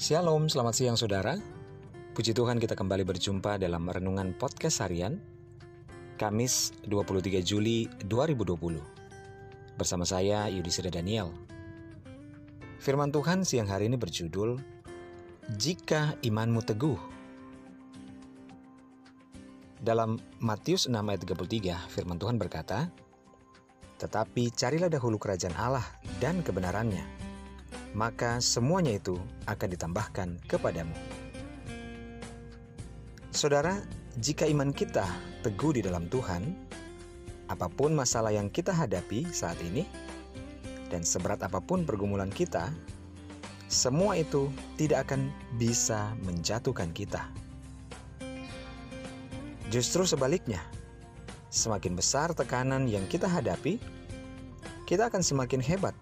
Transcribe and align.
Shalom, 0.00 0.48
selamat 0.48 0.72
siang 0.72 0.96
saudara. 0.96 1.36
Puji 2.16 2.32
Tuhan 2.32 2.56
kita 2.56 2.72
kembali 2.72 3.04
berjumpa 3.04 3.60
dalam 3.60 3.84
Renungan 3.84 4.32
Podcast 4.32 4.80
Harian 4.80 5.20
Kamis 6.16 6.72
23 6.88 7.44
Juli 7.44 7.84
2020 8.08 8.80
Bersama 9.76 10.08
saya 10.08 10.48
Yudhistira 10.48 10.88
Daniel. 10.88 11.36
Firman 12.80 13.12
Tuhan 13.12 13.44
siang 13.44 13.68
hari 13.68 13.92
ini 13.92 14.00
berjudul 14.00 14.56
Jika 15.60 16.16
imanmu 16.24 16.64
teguh. 16.64 16.96
Dalam 19.84 20.16
Matius 20.40 20.88
6 20.88 20.96
ayat 20.96 21.28
33 21.28 21.92
firman 21.92 22.16
Tuhan 22.16 22.40
berkata 22.40 22.88
Tetapi 24.00 24.48
carilah 24.56 24.88
dahulu 24.88 25.20
kerajaan 25.20 25.60
Allah 25.60 25.84
dan 26.24 26.40
kebenarannya 26.40 27.29
maka 27.92 28.38
semuanya 28.38 28.94
itu 28.94 29.18
akan 29.50 29.68
ditambahkan 29.74 30.28
kepadamu. 30.46 30.94
Saudara, 33.30 33.78
jika 34.18 34.46
iman 34.46 34.74
kita 34.74 35.06
teguh 35.42 35.78
di 35.78 35.82
dalam 35.86 36.10
Tuhan, 36.10 36.54
apa 37.50 37.66
pun 37.66 37.94
masalah 37.94 38.34
yang 38.34 38.50
kita 38.50 38.70
hadapi 38.70 39.26
saat 39.30 39.58
ini, 39.62 39.86
dan 40.90 41.06
seberat 41.06 41.42
apa 41.46 41.62
pun 41.62 41.86
pergumulan 41.86 42.30
kita, 42.30 42.70
semua 43.70 44.18
itu 44.18 44.50
tidak 44.74 45.06
akan 45.10 45.30
bisa 45.54 46.10
menjatuhkan 46.26 46.90
kita. 46.90 47.22
Justru 49.70 50.02
sebaliknya, 50.02 50.58
semakin 51.54 51.94
besar 51.94 52.34
tekanan 52.34 52.90
yang 52.90 53.06
kita 53.06 53.30
hadapi, 53.30 53.78
kita 54.90 55.06
akan 55.06 55.22
semakin 55.22 55.62
hebat 55.62 55.94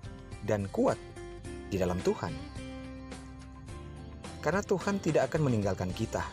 dan 0.48 0.64
kuat 0.72 0.96
di 1.68 1.76
dalam 1.76 2.00
Tuhan. 2.00 2.32
Karena 4.40 4.64
Tuhan 4.64 4.96
tidak 5.00 5.32
akan 5.32 5.50
meninggalkan 5.50 5.92
kita. 5.92 6.24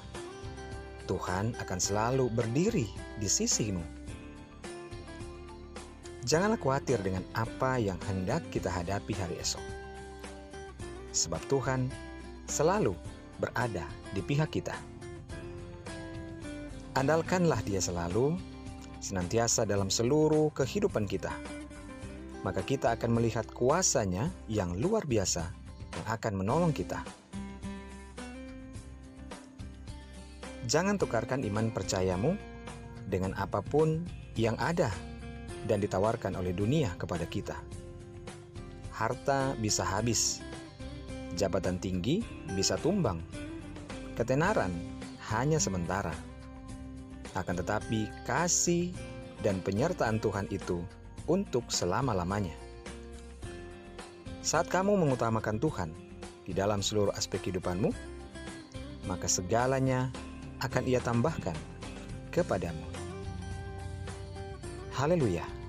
Tuhan 1.06 1.54
akan 1.62 1.80
selalu 1.80 2.32
berdiri 2.34 2.90
di 3.22 3.28
sisimu. 3.30 3.84
Janganlah 6.26 6.58
khawatir 6.58 6.98
dengan 7.06 7.22
apa 7.38 7.78
yang 7.78 8.02
hendak 8.10 8.42
kita 8.50 8.74
hadapi 8.74 9.14
hari 9.14 9.38
esok. 9.38 9.62
Sebab 11.14 11.38
Tuhan 11.46 11.86
selalu 12.50 12.98
berada 13.38 13.86
di 14.18 14.26
pihak 14.26 14.50
kita. 14.50 14.74
Andalkanlah 16.98 17.62
dia 17.62 17.78
selalu, 17.78 18.40
senantiasa 19.04 19.70
dalam 19.70 19.94
seluruh 19.94 20.50
kehidupan 20.58 21.06
kita 21.06 21.30
maka 22.46 22.62
kita 22.62 22.94
akan 22.94 23.18
melihat 23.18 23.50
kuasanya 23.50 24.30
yang 24.46 24.78
luar 24.78 25.10
biasa 25.10 25.50
yang 25.98 26.06
akan 26.06 26.34
menolong 26.38 26.70
kita. 26.70 27.02
Jangan 30.70 31.02
tukarkan 31.02 31.42
iman 31.42 31.74
percayamu 31.74 32.38
dengan 33.10 33.34
apa 33.34 33.66
pun 33.66 34.06
yang 34.38 34.54
ada 34.62 34.94
dan 35.66 35.82
ditawarkan 35.82 36.38
oleh 36.38 36.54
dunia 36.54 36.94
kepada 37.02 37.26
kita. 37.26 37.58
Harta 38.94 39.58
bisa 39.58 39.82
habis, 39.82 40.46
jabatan 41.34 41.82
tinggi 41.82 42.22
bisa 42.54 42.78
tumbang, 42.78 43.26
ketenaran 44.14 44.70
hanya 45.34 45.58
sementara. 45.58 46.14
Akan 47.34 47.58
tetapi, 47.58 48.08
kasih 48.30 48.94
dan 49.42 49.60
penyertaan 49.66 50.22
Tuhan 50.22 50.48
itu 50.54 50.86
untuk 51.26 51.70
selama-lamanya. 51.70 52.54
Saat 54.46 54.70
kamu 54.70 54.94
mengutamakan 54.94 55.58
Tuhan 55.58 55.90
di 56.46 56.54
dalam 56.54 56.86
seluruh 56.86 57.10
aspek 57.18 57.50
kehidupanmu, 57.50 57.90
maka 59.10 59.26
segalanya 59.26 60.14
akan 60.62 60.84
Ia 60.86 61.02
tambahkan 61.02 61.58
kepadamu. 62.30 62.86
Haleluya! 64.94 65.65